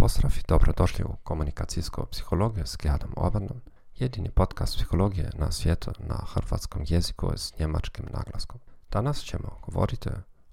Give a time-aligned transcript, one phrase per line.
[0.00, 3.60] Pozdrav i dobrodošli u komunikacijsku psihologiju s Gljadom Obanom,
[3.94, 8.60] jedini podcast psihologije na svijetu na hrvatskom jeziku s njemačkim naglaskom.
[8.90, 10.08] Danas ćemo govoriti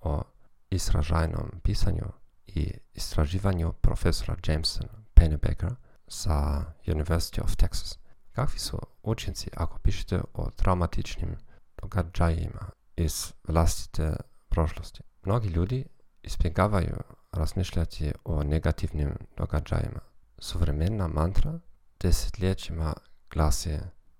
[0.00, 0.22] o
[0.70, 2.04] istražajnom pisanju
[2.46, 4.84] i istraživanju profesora Jamesa
[5.14, 5.74] Pennebaker
[6.08, 7.98] sa University of Texas.
[8.32, 11.36] Kakvi su učinci ako pišete o traumatičnim
[11.82, 14.16] događajima iz vlastite
[14.48, 15.02] prošlosti?
[15.22, 15.84] Mnogi ljudi
[16.22, 16.96] izbjegavaju
[17.32, 20.00] razmišljati o negativnim događajima.
[20.38, 21.58] Suvremena mantra
[22.00, 22.94] desetljećima
[23.30, 23.78] glasi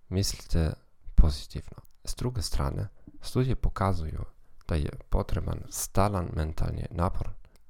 [0.08, 0.72] mislite
[1.14, 1.82] pozitivno.
[2.04, 2.88] S druge strane,
[3.20, 4.24] studije pokazuju
[4.68, 7.28] da je potreban stalan mentalni napor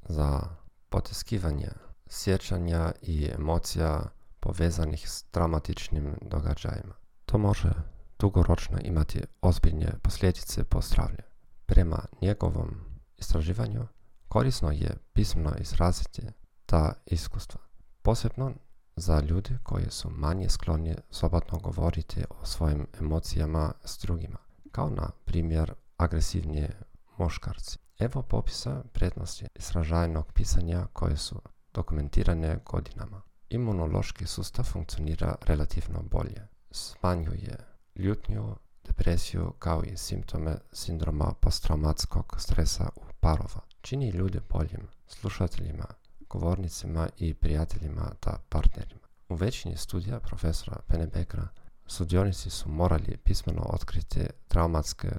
[0.09, 0.41] za
[0.89, 1.69] potiskivanje
[2.09, 4.03] sjećanja i emocija
[4.41, 6.95] povezanih s dramatičnim događajima.
[7.27, 7.73] To može
[8.19, 11.23] dugoročno imati ozbiljne posljedice po zdravlje.
[11.67, 12.81] Prema njegovom
[13.17, 13.87] istraživanju
[14.31, 16.23] korisno je pismeno izraziti
[16.67, 17.61] ta iskustva.
[18.03, 18.53] Posebno
[18.97, 24.39] za ljude koji su manje skloni slobodno govoriti o svojim emocijama s drugima,
[24.73, 26.71] kao na primjer agresivnije
[27.19, 27.79] muškarci.
[27.99, 31.41] Evo popisa prednosti izražajnog pisanja koje su
[31.75, 33.23] dokumentirane godinama.
[33.49, 36.47] Imunološki sustav funkcionira relativno bolje.
[36.71, 37.57] Smanjuje
[37.97, 38.57] ljutnju,
[38.91, 43.61] depresiju kao i simptome sindroma posttraumatskog stresa u parova.
[43.81, 45.85] Čini ljude boljim slušateljima,
[46.29, 49.07] govornicima i prijateljima da partnerima.
[49.29, 51.49] U većini studija profesora Penebekra
[51.87, 55.11] sudionici su morali pismeno otkriti traumatske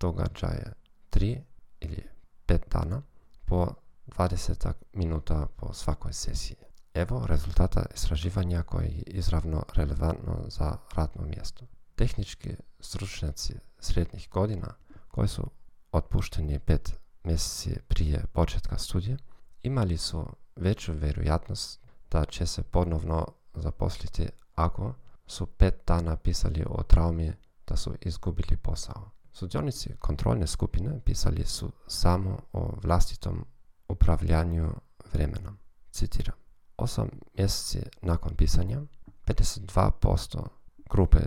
[0.00, 0.72] događaje
[1.10, 1.40] tri
[1.80, 2.02] ili
[2.46, 3.02] pet dana
[3.44, 3.68] po
[4.06, 6.56] 20 minuta po svakoj sesiji.
[6.94, 11.64] Evo rezultata istraživanja koje je izravno relevantno za radno mjesto.
[11.94, 12.50] Tehnički
[12.80, 14.74] stručnjaci srednjih godina
[15.08, 15.50] koji su
[15.92, 16.92] otpušteni pet
[17.24, 19.16] mjeseci prije početka studija
[19.62, 24.94] imali su veću vjerojatnost da će se ponovno zaposliti ako
[25.26, 27.32] su pet dana pisali o traumi
[27.66, 29.10] da su izgubili posao.
[29.32, 33.44] Sudionici kontrolne skupine pisali su samo o vlastitom
[33.88, 34.72] upravljanju
[35.12, 35.58] vremenom.
[35.90, 36.36] Citiram.
[36.76, 38.82] Osam mjeseci nakon pisanja,
[39.26, 40.46] 52%
[40.90, 41.18] grupe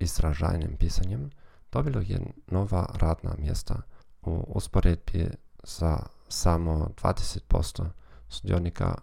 [0.00, 1.30] s istražajnim pisanjem
[1.72, 3.82] dobilo je nova radna mjesta
[4.22, 5.30] u usporedbi
[5.64, 7.86] sa samo 20%
[8.28, 8.94] sudionika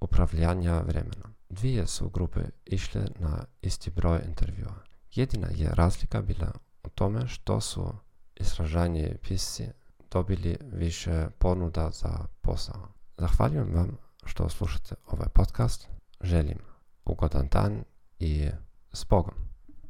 [0.00, 1.34] upravljanja vremenom.
[1.48, 4.74] Dvije su grupe išle na isti broj intervjua.
[5.14, 6.52] Jedina je razlika bila
[6.82, 7.94] u tome što su
[8.36, 9.68] istražanje pisci
[10.10, 12.88] dobili više ponuda za posao.
[13.18, 15.88] Zahvaljujem vam što slušate ovaj podcast.
[16.20, 16.58] Želim
[17.04, 17.84] ugodan dan
[18.18, 18.48] i
[18.92, 19.51] s Bogom.